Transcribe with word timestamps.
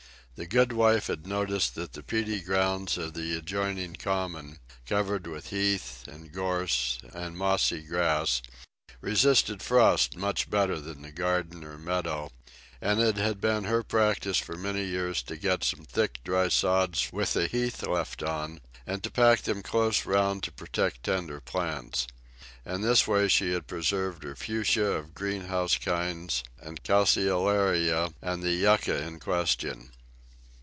The 0.35 0.47
goodwife 0.47 1.05
had 1.05 1.27
noticed 1.27 1.75
that 1.75 1.93
the 1.93 2.01
peaty 2.01 2.39
ground 2.41 2.97
of 2.97 3.13
the 3.13 3.37
adjoining 3.37 3.93
common, 3.97 4.57
covered 4.87 5.27
with 5.27 5.49
heath 5.49 6.07
and 6.07 6.31
gorse 6.31 6.97
and 7.13 7.37
mossy 7.37 7.83
grass, 7.83 8.41
resisted 9.01 9.61
frost 9.61 10.17
much 10.17 10.49
better 10.49 10.79
than 10.81 11.03
the 11.03 11.11
garden 11.11 11.63
or 11.63 11.77
meadow, 11.77 12.31
and 12.81 12.99
it 12.99 13.17
had 13.17 13.39
been 13.39 13.65
her 13.65 13.83
practice 13.83 14.39
for 14.39 14.55
many 14.55 14.83
years 14.83 15.21
to 15.23 15.37
get 15.37 15.63
some 15.63 15.85
thick 15.85 16.19
dry 16.23 16.47
sods 16.49 17.13
with 17.13 17.33
the 17.33 17.45
heath 17.45 17.83
left 17.83 18.23
on 18.23 18.61
and 18.87 19.03
to 19.03 19.11
pack 19.11 19.43
them 19.43 19.61
close 19.61 20.07
round 20.07 20.41
to 20.41 20.51
protect 20.51 21.03
tender 21.03 21.39
plants. 21.39 22.07
In 22.65 22.81
this 22.81 23.05
way 23.07 23.27
she 23.27 23.53
had 23.53 23.67
preserved 23.67 24.23
her 24.23 24.33
Fuchsias 24.33 24.97
of 25.01 25.13
greenhouse 25.13 25.77
kinds, 25.77 26.43
and 26.59 26.81
Calceolarias, 26.83 28.15
and 28.23 28.41
the 28.41 28.53
Yucca 28.53 29.03
in 29.03 29.19
question. 29.19 29.91